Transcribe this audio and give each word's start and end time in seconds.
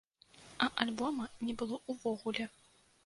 А 0.57 0.69
альбома 0.85 1.27
не 1.49 1.53
было 1.63 1.79
ўвогуле. 1.95 2.49